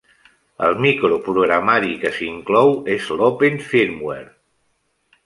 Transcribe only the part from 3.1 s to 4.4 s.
l'Open Firmware.